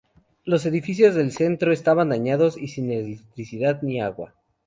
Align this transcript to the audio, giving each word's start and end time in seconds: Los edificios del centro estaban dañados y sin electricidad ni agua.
Los 0.45 0.65
edificios 0.65 1.13
del 1.13 1.31
centro 1.31 1.71
estaban 1.71 2.09
dañados 2.09 2.57
y 2.57 2.69
sin 2.69 2.91
electricidad 2.91 3.83
ni 3.83 4.01
agua. 4.01 4.33